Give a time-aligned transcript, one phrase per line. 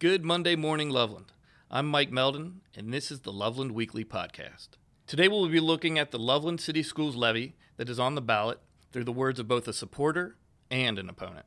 [0.00, 1.30] Good Monday morning, Loveland.
[1.70, 4.68] I'm Mike Meldon, and this is the Loveland Weekly Podcast.
[5.06, 8.60] Today we'll be looking at the Loveland City Schools levy that is on the ballot
[8.92, 10.38] through the words of both a supporter
[10.70, 11.44] and an opponent.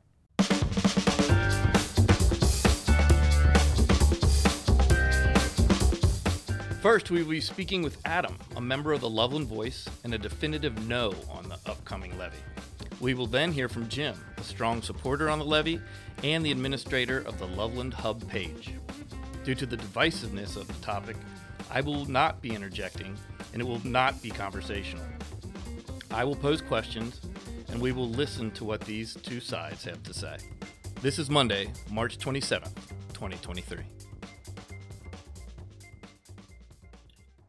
[6.80, 10.18] First, we will be speaking with Adam, a member of the Loveland Voice, and a
[10.18, 12.38] definitive no on the upcoming levy.
[13.00, 15.80] We will then hear from Jim, a strong supporter on the levy
[16.22, 18.72] and the administrator of the Loveland Hub page.
[19.44, 21.16] Due to the divisiveness of the topic,
[21.70, 23.16] I will not be interjecting
[23.52, 25.04] and it will not be conversational.
[26.10, 27.20] I will pose questions
[27.68, 30.36] and we will listen to what these two sides have to say.
[31.02, 32.74] This is Monday, March 27th,
[33.12, 33.78] 2023.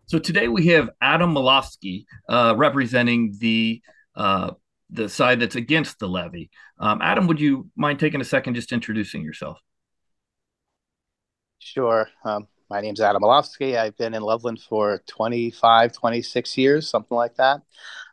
[0.07, 3.82] So today we have Adam Malofsky uh, representing the
[4.16, 4.52] uh,
[4.95, 6.49] the side that's against the levy.
[6.80, 9.59] Um, Adam, would you mind taking a second just introducing yourself?
[11.59, 12.08] Sure.
[12.23, 13.77] Um, my name's Adam Malofsky.
[13.77, 17.62] I've been in Loveland for 25, 26 years, something like that.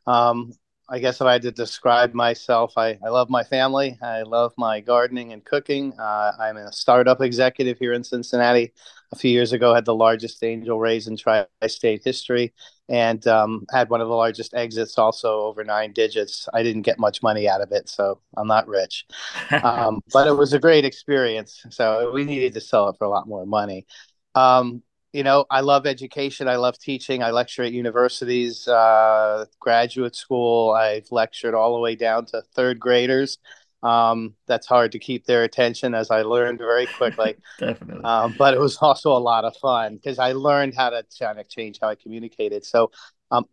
[0.06, 0.52] Um,
[0.92, 3.98] I guess if I had to describe myself, I, I love my family.
[4.02, 5.94] I love my gardening and cooking.
[5.98, 8.74] Uh, I'm a startup executive here in Cincinnati.
[9.10, 12.52] A few years ago, had the largest angel raise in tri-state history,
[12.90, 16.46] and um, had one of the largest exits, also over nine digits.
[16.52, 19.06] I didn't get much money out of it, so I'm not rich,
[19.62, 21.64] um, but it was a great experience.
[21.70, 23.86] So we needed to sell it for a lot more money.
[24.34, 24.82] Um,
[25.12, 26.48] you know, I love education.
[26.48, 27.22] I love teaching.
[27.22, 30.72] I lecture at universities, uh, graduate school.
[30.72, 33.38] I've lectured all the way down to third graders.
[33.82, 37.36] Um, that's hard to keep their attention, as I learned very quickly.
[37.58, 38.04] Definitely.
[38.04, 41.38] Um, but it was also a lot of fun because I learned how to kind
[41.38, 42.64] of change how I communicated.
[42.64, 42.90] So,
[43.30, 43.46] um,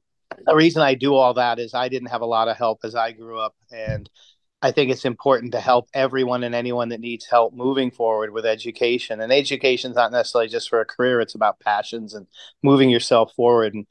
[0.46, 2.96] the reason I do all that is I didn't have a lot of help as
[2.96, 4.10] I grew up, and
[4.62, 8.46] I think it's important to help everyone and anyone that needs help moving forward with
[8.46, 9.22] education.
[9.22, 12.28] And education is not necessarily just for a career, it's about passions and
[12.62, 13.74] moving yourself forward.
[13.74, 13.88] And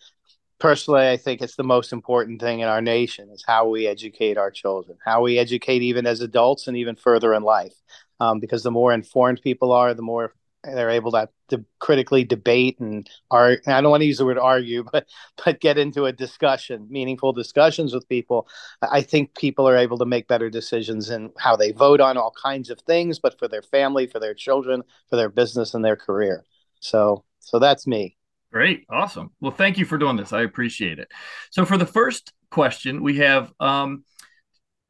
[0.58, 4.36] personally, I think it's the most important thing in our nation is how we educate
[4.36, 7.74] our children, how we educate even as adults and even further in life.
[8.20, 12.78] Um, because the more informed people are, the more they're able to, to critically debate
[12.80, 15.06] and are I don't want to use the word argue, but
[15.44, 18.48] but get into a discussion, meaningful discussions with people.
[18.82, 22.32] I think people are able to make better decisions in how they vote on all
[22.42, 25.96] kinds of things, but for their family, for their children, for their business and their
[25.96, 26.44] career.
[26.80, 28.16] So so that's me.
[28.52, 29.30] Great, awesome.
[29.40, 30.32] Well, thank you for doing this.
[30.32, 31.08] I appreciate it.
[31.50, 34.04] So for the first question, we have um,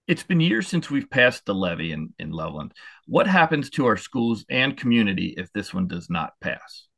[0.09, 2.73] it's been years since we've passed the levy in, in Loveland.
[3.09, 6.89] What happens to our schools and community if this one does not pass?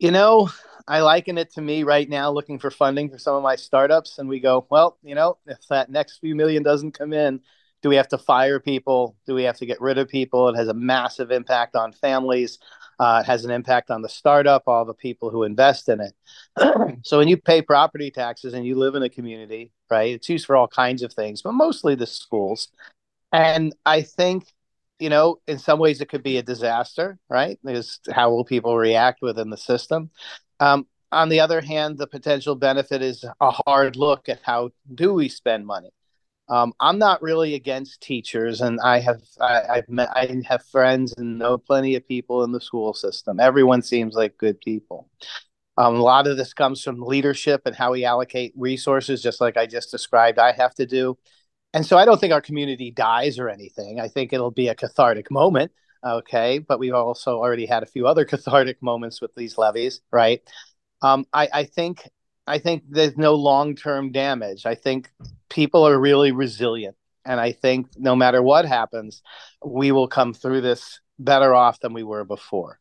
[0.00, 0.50] You know,
[0.88, 4.18] I liken it to me right now looking for funding for some of my startups.
[4.18, 7.40] And we go, well, you know, if that next few million doesn't come in,
[7.80, 9.16] do we have to fire people?
[9.24, 10.48] Do we have to get rid of people?
[10.48, 12.58] It has a massive impact on families.
[12.98, 16.14] Uh, it has an impact on the startup, all the people who invest in it.
[17.02, 20.44] so when you pay property taxes and you live in a community, right, it's used
[20.44, 22.68] for all kinds of things, but mostly the schools.
[23.32, 24.44] And I think,
[24.98, 27.58] you know, in some ways it could be a disaster, right?
[27.64, 30.10] Because how will people react within the system?
[30.58, 35.12] Um, on the other hand, the potential benefit is a hard look at how do
[35.14, 35.90] we spend money
[36.50, 41.14] um, I'm not really against teachers, and I have I, I've met I have friends
[41.16, 43.38] and know plenty of people in the school system.
[43.38, 45.08] Everyone seems like good people.
[45.78, 49.56] Um, a lot of this comes from leadership and how we allocate resources, just like
[49.56, 50.40] I just described.
[50.40, 51.16] I have to do,
[51.72, 54.00] and so I don't think our community dies or anything.
[54.00, 55.72] I think it'll be a cathartic moment,
[56.04, 56.58] okay.
[56.58, 60.42] But we've also already had a few other cathartic moments with these levies, right?
[61.02, 62.08] Um, I, I think
[62.46, 64.66] I think there's no long term damage.
[64.66, 65.10] I think
[65.48, 66.96] people are really resilient.
[67.24, 69.22] And I think no matter what happens,
[69.64, 72.78] we will come through this better off than we were before.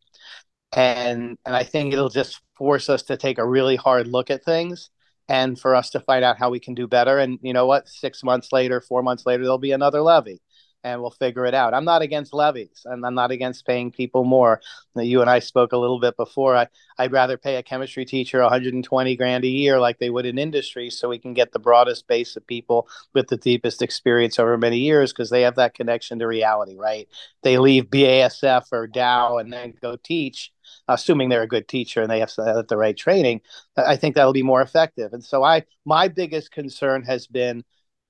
[0.73, 4.43] And and I think it'll just force us to take a really hard look at
[4.43, 4.89] things
[5.29, 7.19] and for us to find out how we can do better.
[7.19, 7.87] And you know what?
[7.87, 10.41] Six months later, four months later, there'll be another levy
[10.83, 11.73] and we'll figure it out.
[11.73, 14.61] I'm not against levies and I'm not against paying people more.
[14.95, 16.55] You and I spoke a little bit before.
[16.55, 16.67] I,
[16.97, 20.89] I'd rather pay a chemistry teacher 120 grand a year like they would in industry
[20.89, 24.79] so we can get the broadest base of people with the deepest experience over many
[24.79, 27.07] years because they have that connection to reality, right?
[27.43, 30.51] They leave BASF or Dow and then go teach
[30.87, 33.41] assuming they're a good teacher and they have the right training,
[33.77, 35.13] I think that'll be more effective.
[35.13, 37.63] And so I my biggest concern has been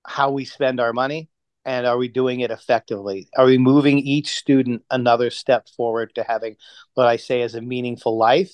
[0.05, 1.29] how we spend our money
[1.65, 3.29] and are we doing it effectively?
[3.37, 6.55] Are we moving each student another step forward to having
[6.93, 8.51] what I say is a meaningful life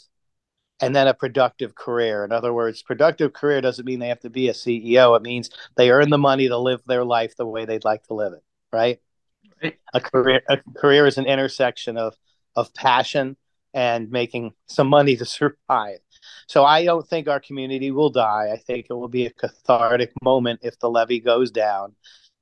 [0.81, 2.25] and then a productive career?
[2.25, 5.15] In other words, productive career doesn't mean they have to be a CEO.
[5.15, 8.15] It means they earn the money to live their life the way they'd like to
[8.15, 8.43] live it,
[8.73, 8.99] right?
[9.63, 9.77] right.
[9.93, 12.15] A career a career is an intersection of
[12.55, 13.37] of passion
[13.75, 15.99] and making some money to survive.
[16.47, 18.49] So I don't think our community will die.
[18.51, 21.93] I think it will be a cathartic moment if the levy goes down.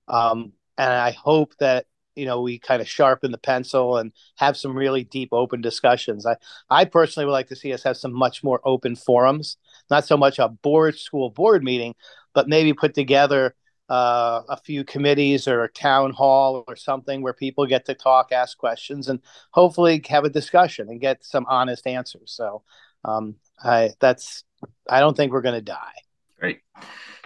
[0.08, 4.56] Um, and I hope that you know we kind of sharpen the pencil and have
[4.56, 6.36] some really deep open discussions i
[6.70, 9.58] i personally would like to see us have some much more open forums
[9.90, 11.96] not so much a board school board meeting
[12.36, 13.56] but maybe put together
[13.90, 18.32] uh, a few committees or a town hall or something where people get to talk,
[18.32, 19.20] ask questions, and
[19.52, 22.32] hopefully have a discussion and get some honest answers.
[22.32, 22.64] So,
[23.06, 24.44] um, I that's
[24.90, 25.94] I don't think we're going to die.
[26.40, 26.60] Great.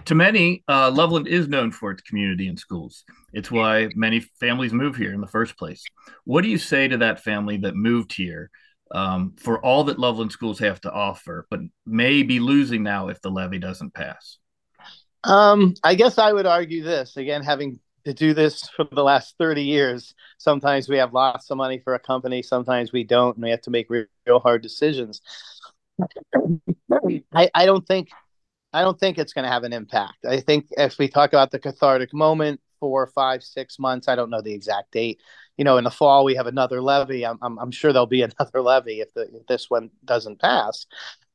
[0.05, 3.03] To many, uh, Loveland is known for its community and schools.
[3.33, 5.83] It's why many families move here in the first place.
[6.23, 8.49] What do you say to that family that moved here
[8.91, 13.21] um, for all that Loveland schools have to offer, but may be losing now if
[13.21, 14.37] the levy doesn't pass?
[15.23, 19.35] Um, I guess I would argue this again, having to do this for the last
[19.37, 20.15] 30 years.
[20.37, 23.61] Sometimes we have lots of money for a company, sometimes we don't, and we have
[23.61, 25.21] to make real, real hard decisions.
[27.33, 28.09] I, I don't think
[28.73, 30.25] I don't think it's going to have an impact.
[30.25, 34.29] I think if we talk about the cathartic moment, four, five, six months, I don't
[34.29, 35.19] know the exact date.
[35.57, 37.25] You know, in the fall we have another levy.
[37.25, 40.85] I'm I'm, I'm sure there'll be another levy if, the, if this one doesn't pass.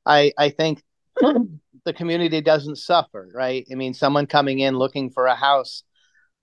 [0.06, 0.82] I I think
[1.84, 3.67] the community doesn't suffer, right?
[3.70, 5.82] I mean, someone coming in looking for a house.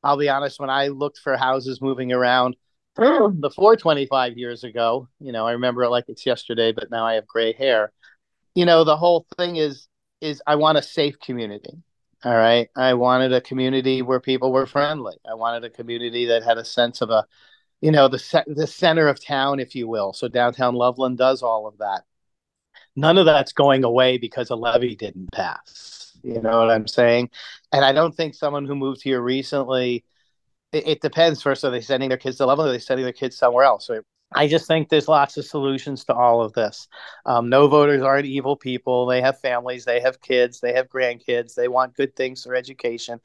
[0.04, 2.56] I'll be honest, when I looked for houses moving around
[3.40, 7.16] before 25 years ago, you know, I remember it like it's yesterday, but now I
[7.16, 7.92] have gray hair.
[8.56, 9.88] You know, the whole thing is
[10.22, 11.82] is I want a safe community.
[12.26, 12.68] All right.
[12.76, 15.16] I wanted a community where people were friendly.
[15.30, 17.26] I wanted a community that had a sense of a,
[17.80, 20.12] you know, the the center of town, if you will.
[20.12, 22.04] So downtown Loveland does all of that
[23.00, 26.18] none of that's going away because a levy didn't pass.
[26.24, 27.30] You know what I'm saying?
[27.72, 30.04] And I don't think someone who moved here recently,
[30.74, 31.42] it, it depends.
[31.42, 32.46] First, are they sending their kids to?
[32.46, 33.88] Or are they sending their kids somewhere else?
[33.88, 34.02] So
[34.34, 36.88] I just think there's lots of solutions to all of this.
[37.26, 39.06] Um, no voters aren't evil people.
[39.06, 43.20] They have families, they have kids, they have grandkids, they want good things for education.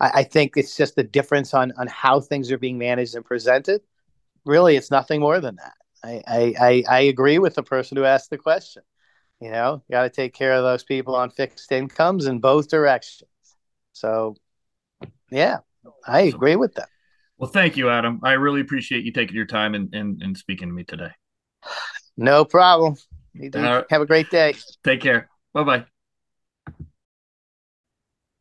[0.00, 3.24] I, I think it's just the difference on on how things are being managed and
[3.24, 3.82] presented.
[4.44, 5.74] Really, it's nothing more than that.
[6.04, 8.82] I, I, I agree with the person who asked the question.
[9.40, 12.68] You know, you got to take care of those people on fixed incomes in both
[12.68, 13.30] directions.
[13.92, 14.36] So,
[15.30, 15.58] yeah,
[16.06, 16.88] I agree with that.
[17.38, 18.20] Well, thank you, Adam.
[18.22, 21.10] I really appreciate you taking your time and, and, and speaking to me today.
[22.16, 22.96] No problem.
[23.54, 24.54] Uh, have a great day.
[24.84, 25.28] Take care.
[25.52, 25.84] Bye bye.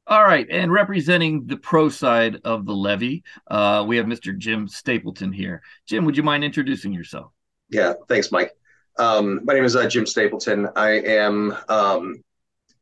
[0.08, 4.38] All right, and representing the pro side of the levy, uh, we have Mr.
[4.38, 5.64] Jim Stapleton here.
[5.88, 7.32] Jim, would you mind introducing yourself?
[7.70, 8.52] Yeah, thanks, Mike.
[8.98, 10.70] Um, my name is uh, Jim Stapleton.
[10.76, 12.24] I am um,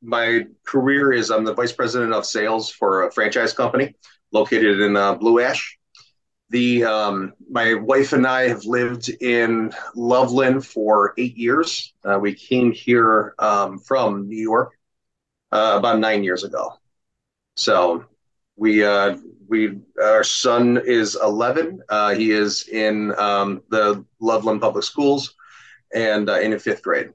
[0.01, 3.95] my career is I'm the vice president of sales for a franchise company
[4.31, 5.77] located in uh, Blue Ash.
[6.49, 11.93] The um, my wife and I have lived in Loveland for eight years.
[12.03, 14.73] Uh, we came here um, from New York
[15.51, 16.73] uh, about nine years ago.
[17.55, 18.05] So
[18.55, 19.17] we uh,
[19.47, 21.81] we our son is 11.
[21.89, 25.33] Uh, he is in um, the Loveland Public Schools
[25.93, 27.09] and uh, in fifth grade.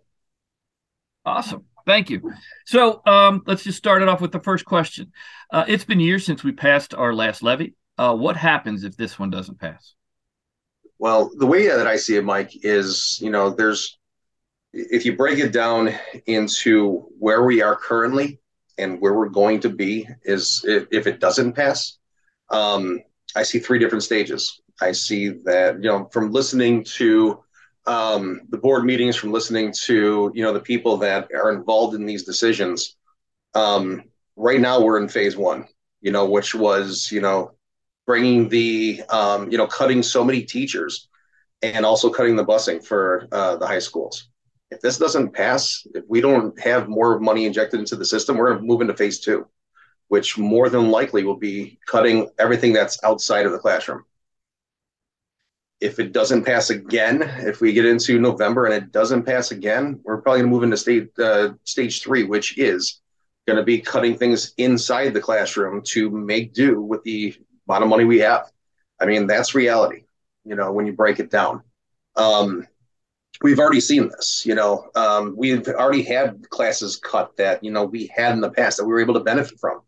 [1.25, 1.65] Awesome.
[1.87, 2.33] Thank you.
[2.67, 5.13] So um, let's just start it off with the first question.
[5.51, 7.75] Uh, it's been years since we passed our last levy.
[7.97, 9.95] Uh, what happens if this one doesn't pass?
[10.99, 13.99] Well, the way that I see it, Mike, is you know, there's
[14.73, 15.95] if you break it down
[16.27, 18.39] into where we are currently
[18.77, 21.99] and where we're going to be, is if, if it doesn't pass,
[22.51, 23.01] um,
[23.35, 24.61] I see three different stages.
[24.81, 27.43] I see that you know, from listening to
[27.89, 32.05] um, the board meetings, from listening to you know the people that are involved in
[32.05, 32.97] these decisions.
[33.55, 34.05] Um,
[34.37, 35.67] right now, we're in phase one,
[36.03, 37.53] you know, which was you know
[38.07, 41.09] bringing the um, you know cutting so many teachers
[41.63, 44.29] and also cutting the busing for uh, the high schools.
[44.71, 48.51] If this doesn't pass, if we don't have more money injected into the system, we're
[48.51, 49.47] going to move into phase two,
[50.09, 54.05] which more than likely will be cutting everything that's outside of the classroom
[55.81, 60.01] if it doesn't pass again, if we get into November and it doesn't pass again,
[60.03, 63.01] we're probably going to move into stage uh, stage three, which is
[63.47, 67.35] going to be cutting things inside the classroom to make do with the
[67.69, 68.51] amount of money we have.
[69.01, 70.05] I mean, that's reality.
[70.45, 71.63] You know, when you break it down,
[72.17, 72.67] um,
[73.41, 74.45] we've already seen this.
[74.45, 78.51] You know, um, we've already had classes cut that you know we had in the
[78.51, 79.81] past that we were able to benefit from.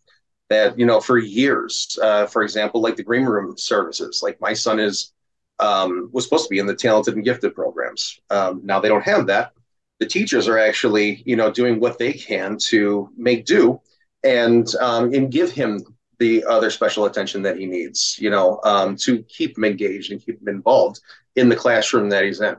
[0.50, 4.20] That you know for years, uh, for example, like the green room services.
[4.22, 5.12] Like my son is
[5.60, 8.20] um, was supposed to be in the talented and gifted programs.
[8.30, 9.52] Um, now they don't have that.
[9.98, 13.80] The teachers are actually, you know, doing what they can to make do
[14.24, 15.84] and um, and give him
[16.18, 20.24] the other special attention that he needs, you know, um, to keep him engaged and
[20.24, 21.00] keep him involved
[21.36, 22.56] in the classroom that he's in.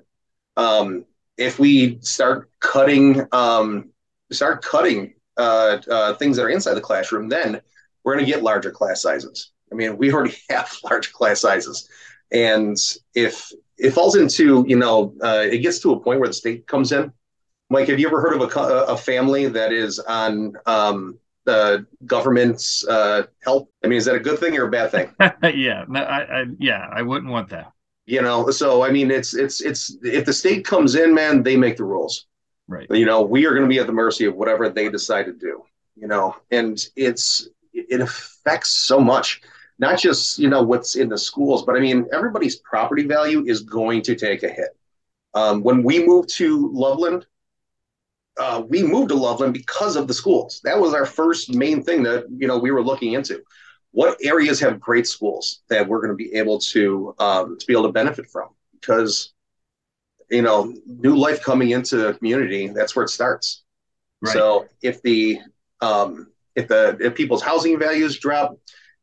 [0.58, 1.06] Um,
[1.38, 3.90] if we start cutting um,
[4.32, 7.62] start cutting uh, uh, things that are inside the classroom, then
[8.04, 9.52] we're going to get larger class sizes.
[9.72, 11.90] I mean, we already have large class sizes,
[12.32, 12.78] and
[13.16, 16.68] if it falls into you know, uh, it gets to a point where the state
[16.68, 17.12] comes in.
[17.70, 18.60] Mike, have you ever heard of a,
[18.92, 23.72] a family that is on um, the government's uh, help?
[23.84, 25.14] I mean, is that a good thing or a bad thing?
[25.56, 27.72] yeah, no, I, I, yeah, I wouldn't want that.
[28.06, 31.56] You know, so I mean, it's it's it's if the state comes in, man, they
[31.56, 32.26] make the rules.
[32.68, 32.88] Right.
[32.90, 35.34] You know, we are going to be at the mercy of whatever they decide to
[35.34, 35.64] do.
[35.96, 39.42] You know, and it's it affects so much
[39.82, 43.64] not just you know what's in the schools, but I mean everybody's property value is
[43.64, 44.78] going to take a hit.
[45.34, 47.26] Um, when we moved to Loveland,
[48.40, 50.62] uh, we moved to Loveland because of the schools.
[50.64, 53.42] That was our first main thing that you know we were looking into.
[53.92, 57.74] What areas have great schools that we're going to be able to um, to be
[57.74, 58.50] able to benefit from?
[58.80, 59.34] Because
[60.30, 63.64] you know, new life coming into the community, that's where it starts.
[64.22, 64.34] Right.
[64.34, 65.40] So if the
[65.82, 68.58] um, if the if people's housing values drop,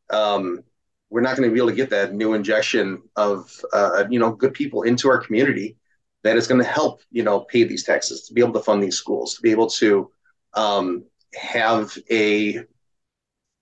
[0.09, 0.63] um,
[1.09, 4.31] we're not going to be able to get that new injection of uh, you know
[4.31, 5.77] good people into our community
[6.23, 8.81] that is going to help you know pay these taxes to be able to fund
[8.83, 10.11] these schools to be able to
[10.53, 12.59] um, have a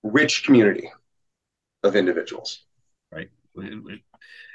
[0.03, 0.89] rich community
[1.83, 2.63] of individuals.
[3.11, 3.29] Right.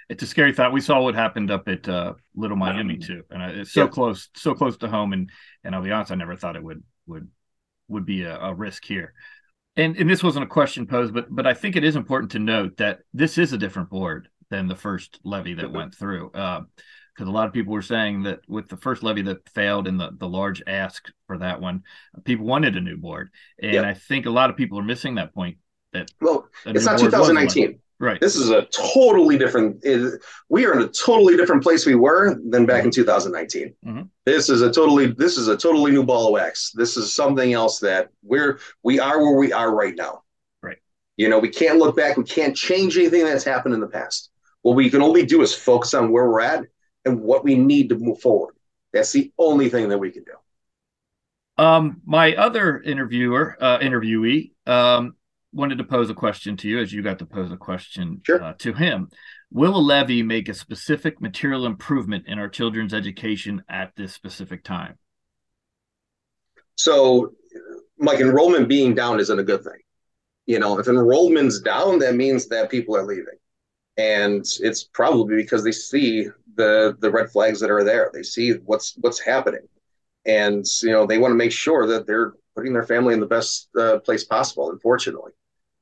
[0.08, 0.72] It's a scary thought.
[0.72, 4.54] We saw what happened up at uh, little miami too and it's so close so
[4.54, 5.30] close to home and
[5.64, 7.28] and i'll be honest i never thought it would would
[7.88, 9.12] would be a, a risk here
[9.76, 12.38] and and this wasn't a question posed, but but I think it is important to
[12.38, 15.76] note that this is a different board than the first levy that mm-hmm.
[15.76, 16.30] went through.
[16.32, 16.66] Because
[17.20, 19.98] uh, a lot of people were saying that with the first levy that failed and
[19.98, 21.82] the, the large ask for that one,
[22.24, 23.30] people wanted a new board.
[23.60, 25.56] And I think a lot of people are missing that point.
[25.94, 27.78] That well, it's not 2019.
[28.02, 28.20] Right.
[28.20, 29.84] This is a totally different.
[30.48, 33.76] We are in a totally different place we were than back in 2019.
[33.86, 34.02] Mm-hmm.
[34.26, 35.12] This is a totally.
[35.12, 36.72] This is a totally new ball of wax.
[36.72, 40.24] This is something else that we're we are where we are right now.
[40.64, 40.78] Right.
[41.16, 42.16] You know, we can't look back.
[42.16, 44.32] We can't change anything that's happened in the past.
[44.62, 46.64] What we can only do is focus on where we're at
[47.04, 48.56] and what we need to move forward.
[48.92, 51.64] That's the only thing that we can do.
[51.64, 55.14] Um, my other interviewer, uh, interviewee, um,
[55.52, 58.42] wanted to pose a question to you as you got to pose a question sure.
[58.42, 59.08] uh, to him.
[59.50, 64.64] Will a levy make a specific material improvement in our children's education at this specific
[64.64, 64.98] time?
[66.76, 67.34] So,
[67.98, 69.80] like enrollment being down isn't a good thing.
[70.46, 73.38] You know, if enrollment's down, that means that people are leaving.
[73.98, 78.10] And it's probably because they see the the red flags that are there.
[78.12, 79.68] They see what's what's happening.
[80.24, 83.26] And you know, they want to make sure that they're putting their family in the
[83.26, 85.32] best uh, place possible, unfortunately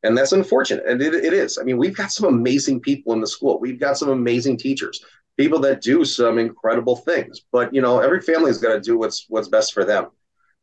[0.02, 0.84] and that's unfortunate.
[0.86, 1.58] And it, it is.
[1.58, 3.58] I mean we've got some amazing people in the school.
[3.60, 5.04] We've got some amazing teachers
[5.36, 7.40] people that do some incredible things.
[7.50, 10.08] But you know every family's got to do what's what's best for them.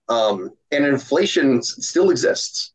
[0.10, 2.74] Um, and inflation still exists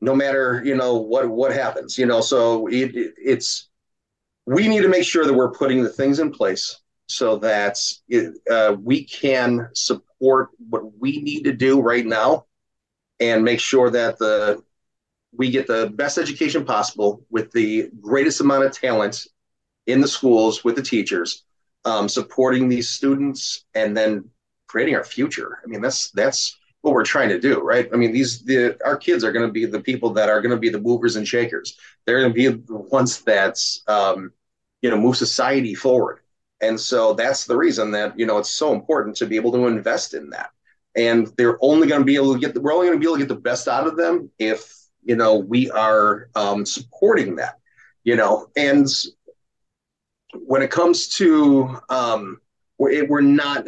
[0.00, 2.20] no matter you know what what happens you know?
[2.20, 3.68] So it, it, it's
[4.46, 7.78] we need to make sure that we're putting the things in place so that
[8.50, 12.46] uh, we can support what we need to do right now
[13.20, 14.62] and make sure that the
[15.36, 19.26] we get the best education possible with the greatest amount of talent
[19.86, 21.44] in the schools with the teachers,
[21.84, 24.28] um, supporting these students, and then
[24.66, 25.58] creating our future.
[25.64, 27.88] I mean, that's that's what we're trying to do, right?
[27.92, 30.54] I mean, these the our kids are going to be the people that are going
[30.54, 31.78] to be the movers and shakers.
[32.04, 33.58] They're going to be the ones that
[33.88, 34.32] um,
[34.82, 36.20] you know move society forward.
[36.60, 39.66] And so that's the reason that you know it's so important to be able to
[39.66, 40.50] invest in that.
[40.94, 43.06] And they're only going to be able to get the, we're only going to be
[43.06, 47.36] able to get the best out of them if you know we are um, supporting
[47.36, 47.58] that
[48.04, 48.86] you know and
[50.34, 52.40] when it comes to um,
[52.78, 53.66] we're, we're not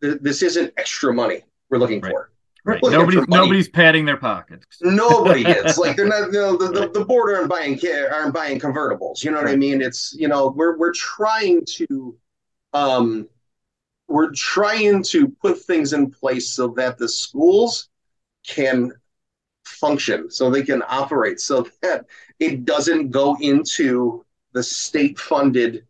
[0.00, 2.10] this isn't extra money we're looking right.
[2.10, 2.30] for
[2.66, 2.80] Right.
[2.82, 4.66] Nobody's nobody's padding their pockets.
[4.80, 6.32] Nobody is like they're not.
[6.32, 7.78] You know, the, the, the board aren't buying
[8.10, 9.22] aren't buying convertibles.
[9.22, 9.52] You know what right.
[9.52, 9.82] I mean?
[9.82, 12.16] It's you know we're we're trying to,
[12.72, 13.28] um,
[14.08, 17.90] we're trying to put things in place so that the schools
[18.46, 18.92] can
[19.74, 22.06] function so they can operate so that
[22.38, 25.86] it doesn't go into the state funded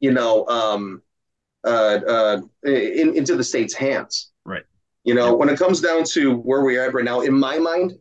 [0.00, 1.02] you know um,
[1.64, 4.30] uh, uh, in, into the state's hands.
[4.44, 4.64] Right.
[5.04, 7.92] You know when it comes down to where we are right now in my mind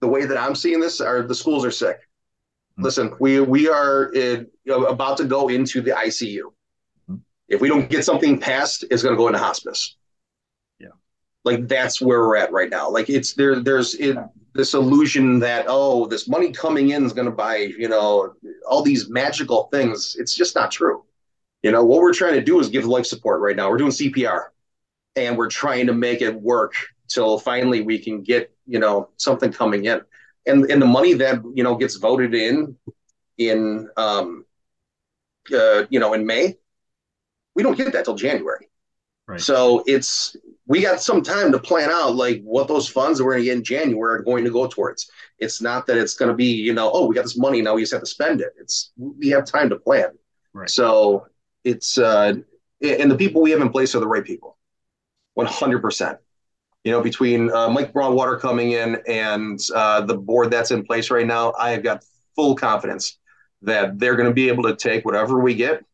[0.00, 1.98] the way that i'm seeing this are the schools are sick.
[1.98, 2.82] Mm-hmm.
[2.84, 7.16] listen we we are in, you know, about to go into the icu mm-hmm.
[7.48, 9.96] if we don't get something passed it's going to go into hospice.
[10.78, 10.88] Yeah.
[11.44, 12.90] Like that's where we're at right now.
[12.90, 14.16] Like it's there there's it,
[14.54, 18.34] this illusion that oh this money coming in is going to buy you know
[18.68, 21.04] all these magical things it's just not true
[21.62, 23.70] You know, what we're trying to do is give life support right now.
[23.70, 24.52] We're doing CPR
[25.16, 26.74] and we're trying to make it work
[27.08, 30.00] till finally we can get, you know, something coming in.
[30.46, 32.76] And and the money that, you know, gets voted in
[33.38, 34.46] in um
[35.52, 36.58] uh, you know, in May,
[37.54, 38.68] we don't get that till January.
[39.26, 39.40] Right.
[39.40, 40.36] So it's
[40.70, 43.46] we got some time to plan out like what those funds that we're going to
[43.46, 45.10] get in January are going to go towards.
[45.40, 47.74] It's not that it's going to be you know oh we got this money now
[47.74, 48.52] we just have to spend it.
[48.56, 50.10] It's we have time to plan.
[50.52, 50.70] Right.
[50.70, 51.26] So
[51.64, 52.34] it's uh,
[52.80, 54.58] and the people we have in place are the right people,
[55.34, 56.18] one hundred percent.
[56.84, 61.10] You know, between uh, Mike Broadwater coming in and uh, the board that's in place
[61.10, 62.04] right now, I have got
[62.36, 63.18] full confidence
[63.62, 65.84] that they're going to be able to take whatever we get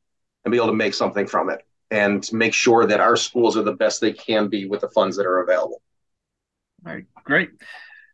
[0.44, 3.62] and be able to make something from it and make sure that our schools are
[3.62, 5.82] the best they can be with the funds that are available.
[6.84, 7.50] All right, great.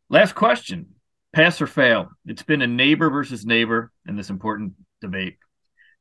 [0.08, 0.94] Last question
[1.32, 2.10] pass or fail?
[2.26, 5.38] It's been a neighbor versus neighbor in this important debate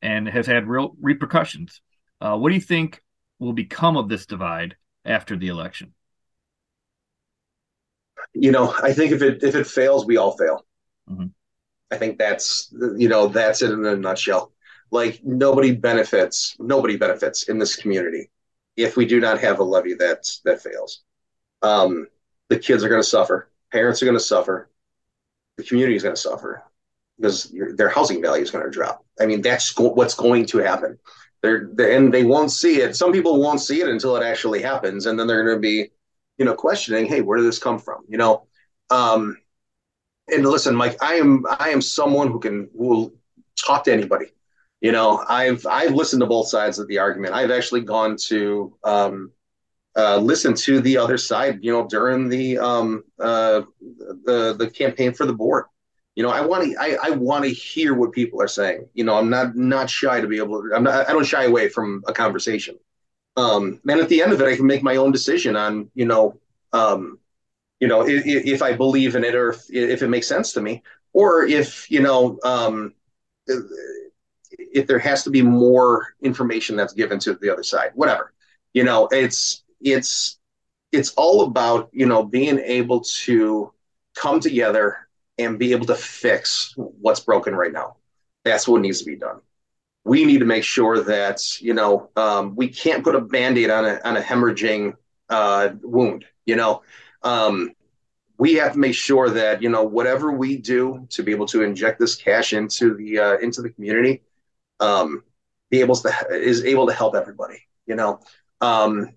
[0.02, 1.82] and has had real repercussions.
[2.20, 3.02] Uh, what do you think
[3.40, 4.76] will become of this divide
[5.06, 5.94] after the election?
[8.34, 10.66] You know, I think if it if it fails, we all fail.
[11.10, 11.28] Mm-hmm.
[11.90, 14.52] I think that's you know that's it in a nutshell
[14.92, 18.30] like nobody benefits nobody benefits in this community
[18.78, 21.02] if we do not have a levy that that fails.
[21.62, 22.08] Um,
[22.50, 24.70] the kids are going to suffer parents are going to suffer
[25.58, 26.64] the community is going to suffer
[27.18, 29.06] because their housing value is going to drop.
[29.20, 30.98] I mean that's go- what's going to happen.
[31.42, 32.96] They're, they're, and they won't see it.
[32.96, 35.92] Some people won't see it until it actually happens and then they're going to be
[36.38, 38.04] you know questioning hey where did this come from?
[38.08, 38.48] You know
[38.90, 39.38] um,
[40.32, 43.14] and listen mike i am i am someone who can who will
[43.56, 44.28] talk to anybody
[44.82, 47.36] you know, I've I've listened to both sides of the argument.
[47.36, 49.32] I've actually gone to um,
[49.96, 51.60] uh, listen to the other side.
[51.62, 55.66] You know, during the um, uh, the the campaign for the board.
[56.16, 58.88] You know, I want to I, I want to hear what people are saying.
[58.94, 60.76] You know, I'm not not shy to be able to.
[60.76, 61.08] I'm not.
[61.08, 62.78] I don't shy away from a conversation.
[63.38, 66.06] Um, and at the end of it, I can make my own decision on you
[66.06, 66.40] know
[66.74, 67.20] um,
[67.80, 70.62] you know if, if I believe in it or if, if it makes sense to
[70.62, 70.82] me,
[71.14, 72.94] or if you know um,
[74.74, 78.34] if there has to be more information that's given to the other side whatever
[78.74, 80.40] you know it's it's
[80.92, 83.72] it's all about you know being able to
[84.16, 85.08] come together
[85.38, 87.96] and be able to fix what's broken right now.
[88.44, 89.40] That's what needs to be done.
[90.04, 93.86] We need to make sure that you know um, we can't put a band-aid on
[93.86, 94.96] a, on a hemorrhaging
[95.30, 96.82] uh, wound you know?
[97.24, 97.72] Um,
[98.38, 101.62] we have to make sure that you know whatever we do to be able to
[101.62, 104.24] inject this cash into the uh, into the community
[104.82, 105.24] um,
[105.70, 107.60] be able to is able to help everybody.
[107.86, 108.20] You know,
[108.60, 109.10] um,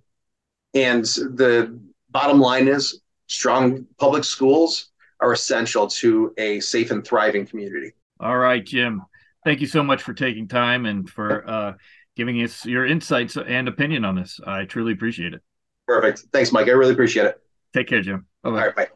[0.74, 1.78] and the
[2.10, 7.92] bottom line is strong public schools are essential to a safe and thriving community.
[8.20, 9.02] All right, Jim.
[9.44, 11.72] Thank you so much for taking time and for uh,
[12.16, 14.40] giving us your insights and opinion on this.
[14.46, 15.42] I truly appreciate it.
[15.86, 16.20] Perfect.
[16.32, 16.68] Thanks, Mike.
[16.68, 17.40] I really appreciate it.
[17.74, 18.26] Take care, Jim.
[18.42, 18.58] Bye-bye.
[18.58, 18.90] All right,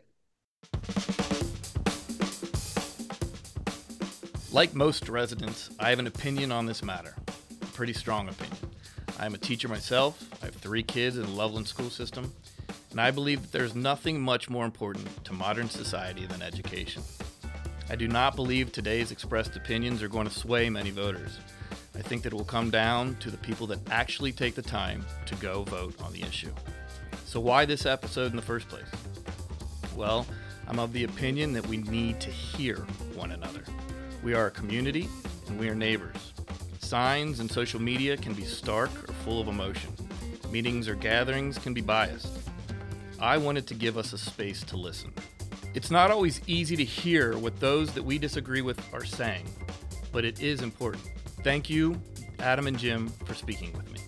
[1.05, 1.18] bye.
[4.51, 7.15] Like most residents, I have an opinion on this matter.
[7.61, 8.57] A pretty strong opinion.
[9.19, 10.27] I am a teacher myself.
[10.43, 12.33] I have three kids in the Loveland school system,
[12.91, 17.03] and I believe that there's nothing much more important to modern society than education.
[17.91, 21.39] I do not believe today's expressed opinions are going to sway many voters.
[21.95, 25.05] I think that it will come down to the people that actually take the time
[25.27, 26.53] to go vote on the issue.
[27.27, 28.89] So, why this episode in the first place?
[29.95, 30.27] Well,
[30.67, 32.77] I'm of the opinion that we need to hear
[33.15, 33.63] one another.
[34.23, 35.09] We are a community
[35.47, 36.33] and we are neighbors.
[36.81, 39.93] Signs and social media can be stark or full of emotion.
[40.51, 42.39] Meetings or gatherings can be biased.
[43.21, 45.13] I wanted to give us a space to listen.
[45.75, 49.45] It's not always easy to hear what those that we disagree with are saying,
[50.13, 51.05] but it is important.
[51.45, 52.01] Thank you,
[52.41, 54.01] Adam and Jim, for speaking with me.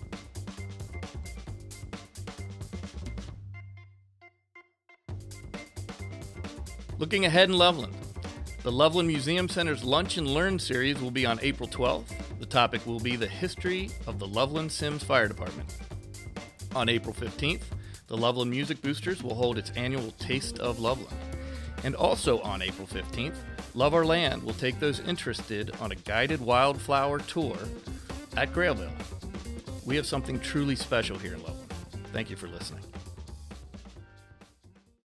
[6.97, 7.93] Looking ahead in Loveland,
[8.63, 12.13] the Loveland Museum Center's Lunch and Learn series will be on April 12th.
[12.39, 15.73] The topic will be the history of the Loveland Symmes Fire Department.
[16.75, 17.63] On April 15th,
[18.05, 21.17] the Loveland Music Boosters will hold its annual Taste of Loveland.
[21.83, 23.35] And also on April 15th,
[23.73, 27.57] Love Our Land will take those interested on a guided wildflower tour
[28.37, 28.91] at Grailville.
[29.85, 31.73] We have something truly special here in Loveland.
[32.13, 32.83] Thank you for listening.